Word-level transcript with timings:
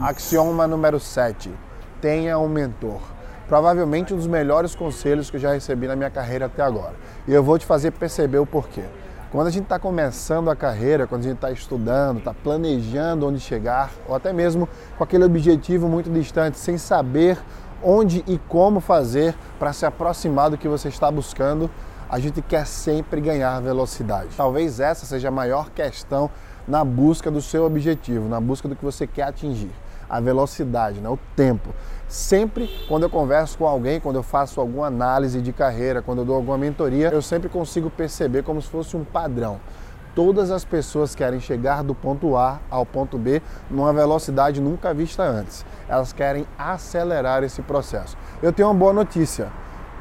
Axioma 0.00 0.66
número 0.66 1.00
7. 1.00 1.50
Tenha 2.02 2.38
um 2.38 2.48
mentor. 2.48 3.00
Provavelmente 3.48 4.12
um 4.12 4.16
dos 4.16 4.26
melhores 4.26 4.74
conselhos 4.74 5.30
que 5.30 5.36
eu 5.36 5.40
já 5.40 5.52
recebi 5.52 5.86
na 5.86 5.96
minha 5.96 6.10
carreira 6.10 6.46
até 6.46 6.62
agora. 6.62 6.94
E 7.26 7.32
eu 7.32 7.42
vou 7.42 7.58
te 7.58 7.64
fazer 7.64 7.92
perceber 7.92 8.38
o 8.38 8.44
porquê. 8.44 8.84
Quando 9.32 9.46
a 9.46 9.50
gente 9.50 9.62
está 9.64 9.78
começando 9.78 10.50
a 10.50 10.56
carreira, 10.56 11.06
quando 11.06 11.22
a 11.22 11.24
gente 11.24 11.36
está 11.36 11.50
estudando, 11.50 12.18
está 12.18 12.34
planejando 12.34 13.26
onde 13.26 13.40
chegar, 13.40 13.90
ou 14.06 14.14
até 14.14 14.32
mesmo 14.34 14.68
com 14.98 15.04
aquele 15.04 15.24
objetivo 15.24 15.88
muito 15.88 16.10
distante, 16.10 16.58
sem 16.58 16.76
saber 16.76 17.38
onde 17.82 18.22
e 18.26 18.38
como 18.48 18.80
fazer 18.80 19.34
para 19.58 19.72
se 19.72 19.86
aproximar 19.86 20.50
do 20.50 20.58
que 20.58 20.68
você 20.68 20.88
está 20.88 21.10
buscando, 21.10 21.70
a 22.08 22.18
gente 22.18 22.42
quer 22.42 22.66
sempre 22.66 23.20
ganhar 23.20 23.60
velocidade. 23.60 24.28
Talvez 24.36 24.78
essa 24.78 25.06
seja 25.06 25.28
a 25.28 25.30
maior 25.30 25.70
questão 25.70 26.30
na 26.68 26.84
busca 26.84 27.30
do 27.30 27.40
seu 27.40 27.64
objetivo, 27.64 28.28
na 28.28 28.40
busca 28.40 28.68
do 28.68 28.76
que 28.76 28.84
você 28.84 29.06
quer 29.06 29.22
atingir. 29.22 29.70
A 30.08 30.20
velocidade, 30.20 31.00
né? 31.00 31.08
o 31.08 31.18
tempo. 31.34 31.70
Sempre 32.08 32.70
quando 32.88 33.02
eu 33.02 33.10
converso 33.10 33.58
com 33.58 33.66
alguém, 33.66 34.00
quando 34.00 34.16
eu 34.16 34.22
faço 34.22 34.60
alguma 34.60 34.86
análise 34.86 35.40
de 35.40 35.52
carreira, 35.52 36.00
quando 36.00 36.18
eu 36.18 36.24
dou 36.24 36.36
alguma 36.36 36.56
mentoria, 36.56 37.08
eu 37.08 37.20
sempre 37.20 37.48
consigo 37.48 37.90
perceber 37.90 38.42
como 38.42 38.62
se 38.62 38.68
fosse 38.68 38.96
um 38.96 39.04
padrão. 39.04 39.60
Todas 40.14 40.50
as 40.50 40.64
pessoas 40.64 41.14
querem 41.14 41.40
chegar 41.40 41.82
do 41.82 41.94
ponto 41.94 42.36
A 42.36 42.58
ao 42.70 42.86
ponto 42.86 43.18
B 43.18 43.42
numa 43.70 43.92
velocidade 43.92 44.60
nunca 44.60 44.94
vista 44.94 45.22
antes. 45.22 45.66
Elas 45.88 46.12
querem 46.12 46.46
acelerar 46.58 47.42
esse 47.42 47.60
processo. 47.60 48.16
Eu 48.42 48.52
tenho 48.52 48.68
uma 48.68 48.74
boa 48.74 48.92
notícia 48.92 49.50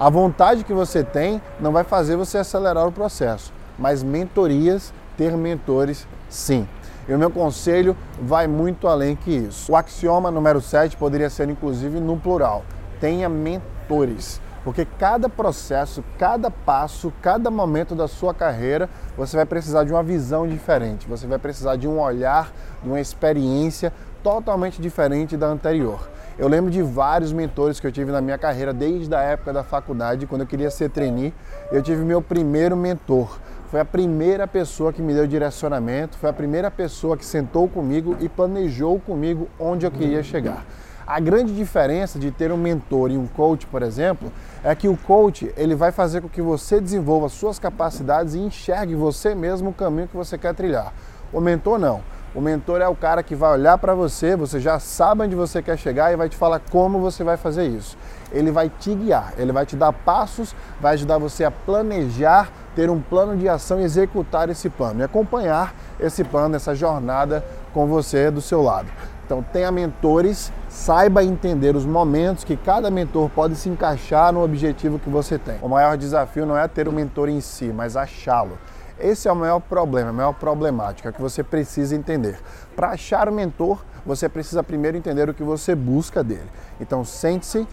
a 0.00 0.08
vontade 0.08 0.62
que 0.62 0.72
você 0.72 1.02
tem 1.02 1.42
não 1.58 1.72
vai 1.72 1.82
fazer 1.82 2.14
você 2.14 2.38
acelerar 2.38 2.86
o 2.86 2.92
processo, 2.92 3.52
mas 3.76 4.00
mentorias, 4.00 4.92
ter 5.16 5.36
mentores, 5.36 6.06
sim. 6.28 6.68
E 7.08 7.14
o 7.14 7.18
meu 7.18 7.30
conselho 7.30 7.96
vai 8.20 8.46
muito 8.46 8.86
além 8.86 9.16
que 9.16 9.30
isso. 9.30 9.72
O 9.72 9.76
axioma 9.76 10.30
número 10.30 10.60
7 10.60 10.96
poderia 10.96 11.30
ser 11.30 11.48
inclusive 11.48 11.98
no 11.98 12.18
plural. 12.18 12.64
Tenha 13.00 13.28
mentores. 13.28 14.40
Porque 14.62 14.84
cada 14.98 15.28
processo, 15.28 16.04
cada 16.18 16.50
passo, 16.50 17.10
cada 17.22 17.50
momento 17.50 17.94
da 17.94 18.06
sua 18.06 18.34
carreira, 18.34 18.90
você 19.16 19.36
vai 19.36 19.46
precisar 19.46 19.84
de 19.84 19.92
uma 19.92 20.02
visão 20.02 20.46
diferente, 20.46 21.08
você 21.08 21.26
vai 21.26 21.38
precisar 21.38 21.76
de 21.76 21.88
um 21.88 21.98
olhar, 21.98 22.52
de 22.82 22.88
uma 22.88 23.00
experiência 23.00 23.90
totalmente 24.22 24.82
diferente 24.82 25.36
da 25.36 25.46
anterior. 25.46 26.10
Eu 26.38 26.48
lembro 26.48 26.70
de 26.70 26.82
vários 26.82 27.32
mentores 27.32 27.80
que 27.80 27.86
eu 27.86 27.92
tive 27.92 28.12
na 28.12 28.20
minha 28.20 28.36
carreira 28.36 28.72
desde 28.72 29.12
a 29.14 29.20
época 29.20 29.52
da 29.52 29.64
faculdade, 29.64 30.26
quando 30.26 30.42
eu 30.42 30.46
queria 30.46 30.70
ser 30.70 30.90
trainee. 30.90 31.32
Eu 31.72 31.82
tive 31.82 32.04
meu 32.04 32.20
primeiro 32.20 32.76
mentor. 32.76 33.38
Foi 33.70 33.80
a 33.80 33.84
primeira 33.84 34.46
pessoa 34.46 34.94
que 34.94 35.02
me 35.02 35.12
deu 35.12 35.26
direcionamento, 35.26 36.16
foi 36.16 36.30
a 36.30 36.32
primeira 36.32 36.70
pessoa 36.70 37.18
que 37.18 37.24
sentou 37.24 37.68
comigo 37.68 38.16
e 38.18 38.26
planejou 38.26 38.98
comigo 38.98 39.46
onde 39.60 39.84
eu 39.84 39.90
queria 39.90 40.22
chegar. 40.22 40.64
A 41.06 41.20
grande 41.20 41.54
diferença 41.54 42.18
de 42.18 42.30
ter 42.30 42.50
um 42.50 42.56
mentor 42.56 43.10
e 43.10 43.18
um 43.18 43.26
coach, 43.26 43.66
por 43.66 43.82
exemplo, 43.82 44.32
é 44.64 44.74
que 44.74 44.88
o 44.88 44.96
coach 44.96 45.52
ele 45.54 45.74
vai 45.74 45.92
fazer 45.92 46.22
com 46.22 46.30
que 46.30 46.40
você 46.40 46.80
desenvolva 46.80 47.28
suas 47.28 47.58
capacidades 47.58 48.34
e 48.34 48.38
enxergue 48.38 48.94
você 48.94 49.34
mesmo 49.34 49.68
o 49.68 49.74
caminho 49.74 50.08
que 50.08 50.16
você 50.16 50.38
quer 50.38 50.54
trilhar. 50.54 50.94
O 51.30 51.38
mentor 51.38 51.78
não. 51.78 52.00
O 52.34 52.42
mentor 52.42 52.82
é 52.82 52.88
o 52.88 52.94
cara 52.94 53.22
que 53.22 53.34
vai 53.34 53.52
olhar 53.52 53.78
para 53.78 53.94
você, 53.94 54.36
você 54.36 54.60
já 54.60 54.78
sabe 54.78 55.22
onde 55.22 55.34
você 55.34 55.62
quer 55.62 55.78
chegar 55.78 56.12
e 56.12 56.16
vai 56.16 56.28
te 56.28 56.36
falar 56.36 56.60
como 56.70 57.00
você 57.00 57.24
vai 57.24 57.38
fazer 57.38 57.66
isso. 57.66 57.96
Ele 58.30 58.50
vai 58.50 58.68
te 58.68 58.94
guiar, 58.94 59.32
ele 59.38 59.50
vai 59.50 59.64
te 59.64 59.74
dar 59.74 59.92
passos, 59.92 60.54
vai 60.78 60.92
ajudar 60.92 61.16
você 61.16 61.42
a 61.42 61.50
planejar, 61.50 62.50
ter 62.78 62.90
um 62.90 63.00
plano 63.00 63.36
de 63.36 63.48
ação 63.48 63.80
e 63.80 63.82
executar 63.82 64.48
esse 64.48 64.70
plano 64.70 65.00
e 65.00 65.02
acompanhar 65.02 65.74
esse 65.98 66.22
plano, 66.22 66.54
essa 66.54 66.76
jornada 66.76 67.44
com 67.74 67.88
você 67.88 68.30
do 68.30 68.40
seu 68.40 68.62
lado. 68.62 68.86
Então 69.26 69.42
tenha 69.42 69.72
mentores, 69.72 70.52
saiba 70.68 71.24
entender 71.24 71.74
os 71.74 71.84
momentos 71.84 72.44
que 72.44 72.56
cada 72.56 72.88
mentor 72.88 73.30
pode 73.30 73.56
se 73.56 73.68
encaixar 73.68 74.32
no 74.32 74.44
objetivo 74.44 74.96
que 75.00 75.10
você 75.10 75.36
tem. 75.36 75.58
O 75.60 75.68
maior 75.68 75.96
desafio 75.96 76.46
não 76.46 76.56
é 76.56 76.68
ter 76.68 76.86
o 76.86 76.92
um 76.92 76.94
mentor 76.94 77.28
em 77.28 77.40
si, 77.40 77.64
mas 77.64 77.96
achá-lo. 77.96 78.56
Esse 78.96 79.26
é 79.26 79.32
o 79.32 79.36
maior 79.36 79.58
problema, 79.58 80.10
a 80.10 80.12
maior 80.12 80.34
problemática 80.34 81.10
que 81.10 81.20
você 81.20 81.42
precisa 81.42 81.96
entender. 81.96 82.38
Para 82.76 82.90
achar 82.90 83.28
o 83.28 83.32
mentor, 83.32 83.84
você 84.06 84.28
precisa 84.28 84.62
primeiro 84.62 84.96
entender 84.96 85.28
o 85.28 85.34
que 85.34 85.42
você 85.42 85.74
busca 85.74 86.22
dele. 86.22 86.48
Então, 86.80 87.04
sente-se, 87.04 87.66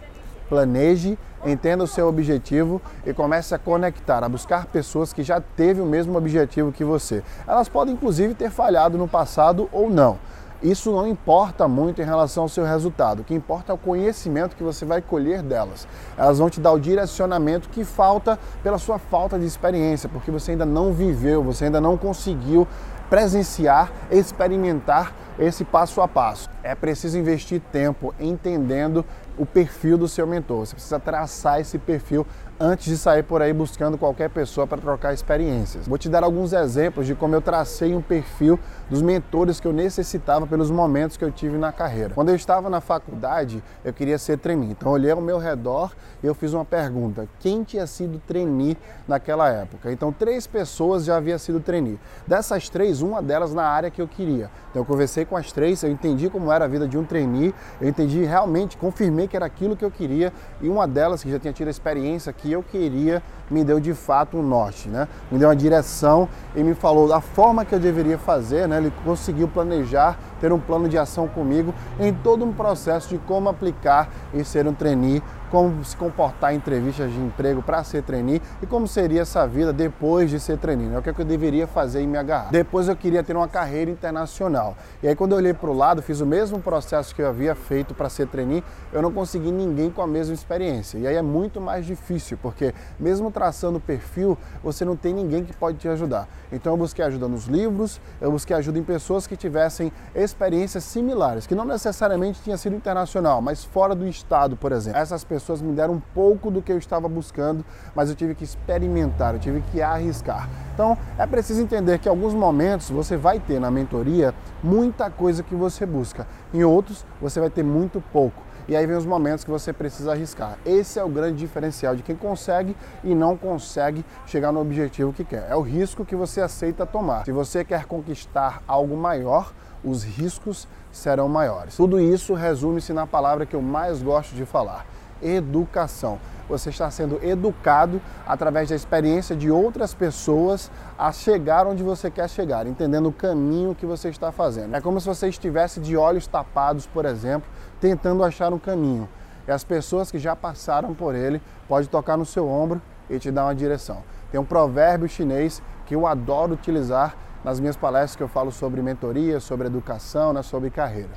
planeje, 0.49 1.17
entenda 1.45 1.83
o 1.83 1.87
seu 1.87 2.07
objetivo 2.07 2.81
e 3.05 3.13
comece 3.13 3.53
a 3.53 3.59
conectar, 3.59 4.23
a 4.23 4.29
buscar 4.29 4.65
pessoas 4.65 5.13
que 5.13 5.23
já 5.23 5.39
teve 5.39 5.81
o 5.81 5.85
mesmo 5.85 6.17
objetivo 6.17 6.71
que 6.71 6.83
você. 6.83 7.23
Elas 7.47 7.69
podem 7.69 7.93
inclusive 7.93 8.33
ter 8.33 8.49
falhado 8.49 8.97
no 8.97 9.07
passado 9.07 9.69
ou 9.71 9.89
não. 9.89 10.17
Isso 10.63 10.91
não 10.91 11.07
importa 11.07 11.67
muito 11.67 12.01
em 12.01 12.05
relação 12.05 12.43
ao 12.43 12.49
seu 12.49 12.63
resultado. 12.63 13.19
O 13.19 13.23
que 13.23 13.33
importa 13.33 13.71
é 13.71 13.75
o 13.75 13.77
conhecimento 13.77 14.55
que 14.55 14.63
você 14.63 14.85
vai 14.85 15.01
colher 15.01 15.43
delas. 15.43 15.87
Elas 16.17 16.39
vão 16.39 16.49
te 16.49 16.59
dar 16.59 16.71
o 16.71 16.79
direcionamento 16.79 17.69
que 17.69 17.83
falta 17.83 18.39
pela 18.63 18.77
sua 18.77 18.97
falta 18.97 19.37
de 19.37 19.45
experiência, 19.45 20.09
porque 20.09 20.31
você 20.31 20.51
ainda 20.51 20.65
não 20.65 20.93
viveu, 20.93 21.43
você 21.43 21.65
ainda 21.65 21.81
não 21.81 21.97
conseguiu 21.97 22.67
presenciar, 23.09 23.91
experimentar 24.09 25.13
esse 25.37 25.63
passo 25.63 26.01
a 26.01 26.07
passo. 26.07 26.49
É 26.63 26.73
preciso 26.73 27.17
investir 27.17 27.61
tempo 27.71 28.15
entendendo 28.19 29.05
o 29.37 29.45
perfil 29.45 29.97
do 29.97 30.07
seu 30.07 30.25
mentor. 30.25 30.65
Você 30.65 30.73
precisa 30.73 30.99
traçar 30.99 31.59
esse 31.59 31.77
perfil 31.77 32.25
antes 32.59 32.85
de 32.85 32.97
sair 32.97 33.23
por 33.23 33.41
aí 33.41 33.51
buscando 33.51 33.97
qualquer 33.97 34.29
pessoa 34.29 34.65
para 34.65 34.77
trocar 34.77 35.13
experiências. 35.13 35.87
Vou 35.87 35.97
te 35.97 36.07
dar 36.07 36.23
alguns 36.23 36.53
exemplos 36.53 37.05
de 37.05 37.13
como 37.13 37.35
eu 37.35 37.41
tracei 37.41 37.93
um 37.93 38.01
perfil 38.01 38.57
dos 38.89 39.01
mentores 39.01 39.59
que 39.59 39.67
eu 39.67 39.73
necessitava 39.73 40.47
pelos 40.47 40.71
momentos 40.71 41.17
que 41.17 41.25
eu 41.25 41.31
tive 41.31 41.57
na 41.57 41.71
carreira. 41.71 42.13
Quando 42.13 42.29
eu 42.29 42.35
estava 42.35 42.69
na 42.69 42.79
faculdade, 42.79 43.61
eu 43.83 43.91
queria 43.91 44.17
ser 44.17 44.37
trainee. 44.37 44.71
Então 44.71 44.89
eu 44.89 44.93
olhei 44.93 45.11
ao 45.11 45.19
meu 45.19 45.37
redor 45.37 45.91
e 46.23 46.27
eu 46.27 46.33
fiz 46.33 46.53
uma 46.53 46.63
pergunta: 46.63 47.27
quem 47.39 47.63
tinha 47.63 47.85
sido 47.85 48.21
trainee 48.25 48.77
naquela 49.07 49.49
época? 49.49 49.91
Então 49.91 50.11
três 50.11 50.47
pessoas 50.47 51.03
já 51.03 51.17
haviam 51.17 51.37
sido 51.37 51.59
trainee. 51.59 51.99
Dessas 52.25 52.69
três, 52.69 53.01
uma 53.01 53.21
delas 53.21 53.53
na 53.53 53.63
área 53.63 53.91
que 53.91 54.01
eu 54.01 54.07
queria. 54.07 54.49
Então 54.69 54.81
eu 54.81 54.85
conversei 54.85 55.25
com 55.25 55.35
as 55.35 55.51
três, 55.51 55.83
eu 55.83 55.91
entendi 55.91 56.29
como 56.29 56.51
era 56.51 56.65
a 56.65 56.67
vida 56.67 56.87
de 56.87 56.97
um 56.97 57.03
trainee, 57.03 57.53
eu 57.81 57.89
entendi 57.89 58.23
realmente, 58.23 58.77
confirmei 58.77 59.24
que 59.27 59.35
era 59.35 59.45
aquilo 59.45 59.75
que 59.75 59.83
eu 59.83 59.91
queria 59.91 60.31
e 60.61 60.69
uma 60.69 60.87
delas 60.87 61.23
que 61.23 61.31
já 61.31 61.39
tinha 61.39 61.53
tido 61.53 61.67
a 61.67 61.71
experiência 61.71 62.31
que 62.33 62.51
eu 62.51 62.63
queria 62.63 63.21
me 63.49 63.63
deu 63.63 63.79
de 63.79 63.93
fato 63.93 64.37
um 64.37 64.41
norte, 64.41 64.89
né? 64.89 65.07
Me 65.31 65.37
deu 65.37 65.49
uma 65.49 65.55
direção 65.55 66.27
e 66.55 66.63
me 66.63 66.73
falou 66.73 67.07
da 67.07 67.21
forma 67.21 67.63
que 67.63 67.73
eu 67.73 67.79
deveria 67.79 68.17
fazer, 68.17 68.67
né? 68.67 68.77
Ele 68.77 68.91
conseguiu 69.03 69.47
planejar, 69.47 70.17
ter 70.41 70.51
um 70.51 70.59
plano 70.59 70.89
de 70.89 70.97
ação 70.97 71.27
comigo 71.27 71.73
em 71.99 72.13
todo 72.13 72.43
um 72.43 72.51
processo 72.51 73.09
de 73.09 73.17
como 73.19 73.49
aplicar 73.49 74.09
e 74.33 74.43
ser 74.43 74.67
um 74.67 74.73
trainee 74.73 75.21
como 75.49 75.83
se 75.83 75.95
comportar 75.95 76.53
em 76.53 76.57
entrevistas 76.57 77.11
de 77.11 77.19
emprego 77.19 77.61
para 77.61 77.83
ser 77.83 78.03
trainee 78.03 78.41
e 78.61 78.65
como 78.65 78.87
seria 78.87 79.21
essa 79.21 79.47
vida 79.47 79.71
depois 79.71 80.29
de 80.29 80.39
ser 80.39 80.57
trainee, 80.57 80.87
né? 80.87 80.97
o 80.97 81.01
que, 81.01 81.09
é 81.09 81.13
que 81.13 81.21
eu 81.21 81.25
deveria 81.25 81.67
fazer 81.67 82.01
e 82.01 82.07
me 82.07 82.17
agarrar. 82.17 82.51
Depois 82.51 82.87
eu 82.87 82.95
queria 82.95 83.23
ter 83.23 83.35
uma 83.35 83.47
carreira 83.47 83.91
internacional. 83.91 84.75
E 85.01 85.07
aí 85.07 85.15
quando 85.15 85.33
eu 85.33 85.37
olhei 85.37 85.53
para 85.53 85.69
o 85.69 85.73
lado, 85.73 86.01
fiz 86.01 86.21
o 86.21 86.25
mesmo 86.25 86.59
processo 86.59 87.13
que 87.13 87.21
eu 87.21 87.27
havia 87.27 87.55
feito 87.55 87.93
para 87.93 88.09
ser 88.09 88.27
trainee, 88.27 88.63
eu 88.91 89.01
não 89.01 89.11
consegui 89.11 89.51
ninguém 89.51 89.89
com 89.89 90.01
a 90.01 90.07
mesma 90.07 90.33
experiência. 90.33 90.97
E 90.97 91.07
aí 91.07 91.15
é 91.15 91.21
muito 91.21 91.61
mais 91.61 91.85
difícil, 91.85 92.37
porque 92.41 92.73
mesmo 92.99 93.31
traçando 93.31 93.77
o 93.77 93.81
perfil, 93.81 94.37
você 94.63 94.83
não 94.83 94.95
tem 94.95 95.13
ninguém 95.13 95.43
que 95.43 95.55
pode 95.55 95.77
te 95.77 95.87
ajudar. 95.87 96.27
Então 96.51 96.73
eu 96.73 96.77
busquei 96.77 97.03
ajuda 97.03 97.27
nos 97.27 97.45
livros, 97.45 97.99
eu 98.21 98.31
busquei 98.31 98.55
ajuda 98.55 98.79
em 98.79 98.83
pessoas 98.83 99.27
que 99.27 99.35
tivessem 99.35 99.91
experiências 100.13 100.83
similares, 100.83 101.45
que 101.45 101.55
não 101.55 101.65
necessariamente 101.65 102.41
tinha 102.41 102.57
sido 102.57 102.75
internacional, 102.75 103.41
mas 103.41 103.63
fora 103.63 103.95
do 103.95 104.07
estado, 104.07 104.55
por 104.55 104.71
exemplo. 104.71 104.99
Essas 104.99 105.23
pessoas 105.35 105.61
me 105.61 105.73
deram 105.73 105.95
um 105.95 105.99
pouco 106.13 106.49
do 106.49 106.61
que 106.61 106.71
eu 106.71 106.77
estava 106.77 107.09
buscando, 107.09 107.65
mas 107.93 108.09
eu 108.09 108.15
tive 108.15 108.33
que 108.33 108.43
experimentar, 108.43 109.33
eu 109.33 109.39
tive 109.39 109.61
que 109.71 109.81
arriscar. 109.81 110.49
Então 110.73 110.97
é 111.17 111.27
preciso 111.27 111.61
entender 111.61 111.99
que 111.99 112.07
em 112.07 112.11
alguns 112.11 112.33
momentos 112.33 112.89
você 112.89 113.17
vai 113.17 113.39
ter 113.39 113.59
na 113.59 113.69
mentoria 113.69 114.33
muita 114.63 115.09
coisa 115.09 115.43
que 115.43 115.53
você 115.53 115.85
busca, 115.85 116.25
em 116.53 116.63
outros 116.63 117.05
você 117.21 117.39
vai 117.39 117.49
ter 117.49 117.63
muito 117.63 118.01
pouco. 118.13 118.41
E 118.67 118.75
aí 118.75 118.87
vem 118.87 118.95
os 118.95 119.05
momentos 119.05 119.43
que 119.43 119.51
você 119.51 119.71
precisa 119.71 120.13
arriscar. 120.13 120.57
Esse 120.65 120.97
é 120.97 121.03
o 121.03 121.09
grande 121.09 121.37
diferencial 121.37 121.95
de 121.95 122.01
quem 122.01 122.15
consegue 122.15 122.75
e 123.03 123.13
não 123.13 123.37
consegue 123.37 124.03
chegar 124.25 124.51
no 124.51 124.59
objetivo 124.59 125.13
que 125.13 125.23
quer. 125.23 125.45
É 125.49 125.55
o 125.55 125.61
risco 125.61 126.03
que 126.03 126.15
você 126.15 126.41
aceita 126.41 126.83
tomar. 126.83 127.25
Se 127.25 127.31
você 127.31 127.63
quer 127.63 127.85
conquistar 127.85 128.63
algo 128.67 128.97
maior, 128.97 129.53
os 129.83 130.03
riscos 130.03 130.67
serão 130.91 131.29
maiores. 131.29 131.75
Tudo 131.75 131.99
isso 131.99 132.33
resume-se 132.33 132.91
na 132.91 133.05
palavra 133.05 133.45
que 133.45 133.55
eu 133.55 133.61
mais 133.61 134.01
gosto 134.01 134.33
de 134.33 134.45
falar: 134.45 134.85
educação. 135.25 136.19
Você 136.47 136.69
está 136.69 136.91
sendo 136.91 137.19
educado 137.23 137.99
através 138.27 138.69
da 138.69 138.75
experiência 138.75 139.35
de 139.35 139.49
outras 139.49 139.93
pessoas 139.93 140.69
a 140.97 141.11
chegar 141.11 141.65
onde 141.65 141.81
você 141.81 142.11
quer 142.11 142.29
chegar, 142.29 142.67
entendendo 142.67 143.09
o 143.09 143.11
caminho 143.11 143.73
que 143.73 143.85
você 143.85 144.09
está 144.09 144.31
fazendo. 144.31 144.75
É 144.75 144.81
como 144.81 145.01
se 145.01 145.07
você 145.07 145.27
estivesse 145.27 145.79
de 145.79 145.97
olhos 145.97 146.27
tapados, 146.27 146.85
por 146.85 147.05
exemplo, 147.05 147.49
tentando 147.81 148.23
achar 148.23 148.53
um 148.53 148.59
caminho. 148.59 149.09
E 149.47 149.51
as 149.51 149.63
pessoas 149.63 150.11
que 150.11 150.19
já 150.19 150.35
passaram 150.35 150.93
por 150.93 151.15
ele 151.15 151.41
podem 151.67 151.87
tocar 151.89 152.15
no 152.15 152.25
seu 152.25 152.47
ombro 152.47 152.81
e 153.09 153.17
te 153.17 153.31
dar 153.31 153.45
uma 153.45 153.55
direção. 153.55 154.03
Tem 154.31 154.39
um 154.39 154.45
provérbio 154.45 155.07
chinês 155.07 155.61
que 155.85 155.95
eu 155.95 156.05
adoro 156.05 156.53
utilizar 156.53 157.15
nas 157.43 157.59
minhas 157.59 157.77
palestras 157.77 158.15
que 158.15 158.23
eu 158.23 158.27
falo 158.27 158.51
sobre 158.51 158.81
mentoria, 158.81 159.39
sobre 159.39 159.67
educação, 159.67 160.33
né, 160.33 160.41
sobre 160.41 160.69
carreira. 160.69 161.11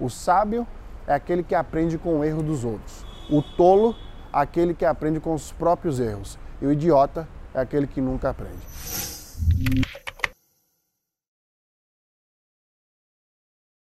O 0.00 0.08
sábio 0.08 0.66
é 1.06 1.14
aquele 1.14 1.42
que 1.42 1.54
aprende 1.54 1.96
com 1.96 2.18
o 2.18 2.24
erro 2.24 2.42
dos 2.42 2.64
outros. 2.64 3.07
O 3.30 3.42
tolo, 3.42 3.94
aquele 4.32 4.72
que 4.72 4.84
aprende 4.84 5.20
com 5.20 5.34
os 5.34 5.52
próprios 5.52 6.00
erros. 6.00 6.38
E 6.60 6.66
o 6.66 6.72
idiota 6.72 7.28
é 7.54 7.60
aquele 7.60 7.86
que 7.86 8.00
nunca 8.00 8.30
aprende. 8.30 8.58